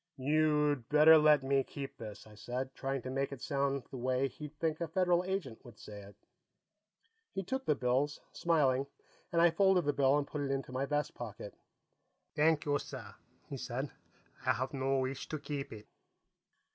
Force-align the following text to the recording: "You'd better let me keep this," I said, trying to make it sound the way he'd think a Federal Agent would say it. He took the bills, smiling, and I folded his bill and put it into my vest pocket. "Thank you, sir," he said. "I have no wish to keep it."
"You'd 0.17 0.89
better 0.89 1.15
let 1.19 1.43
me 1.43 1.63
keep 1.63 1.97
this," 1.99 2.25
I 2.25 2.33
said, 2.33 2.73
trying 2.73 3.03
to 3.03 3.11
make 3.11 3.31
it 3.31 3.39
sound 3.39 3.83
the 3.91 3.97
way 3.97 4.27
he'd 4.29 4.57
think 4.57 4.81
a 4.81 4.87
Federal 4.87 5.23
Agent 5.23 5.63
would 5.63 5.77
say 5.77 5.99
it. 6.01 6.15
He 7.35 7.43
took 7.43 7.65
the 7.67 7.75
bills, 7.75 8.19
smiling, 8.31 8.87
and 9.31 9.39
I 9.43 9.51
folded 9.51 9.85
his 9.85 9.93
bill 9.93 10.17
and 10.17 10.25
put 10.25 10.41
it 10.41 10.49
into 10.49 10.71
my 10.71 10.87
vest 10.87 11.13
pocket. 11.13 11.53
"Thank 12.35 12.65
you, 12.65 12.79
sir," 12.79 13.13
he 13.45 13.57
said. 13.57 13.91
"I 14.43 14.53
have 14.53 14.73
no 14.73 14.97
wish 14.97 15.29
to 15.29 15.37
keep 15.37 15.71
it." 15.71 15.87